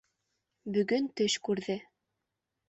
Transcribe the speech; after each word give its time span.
Бөгөн 0.77 1.05
төш 1.21 1.35
күрҙе. 1.49 1.77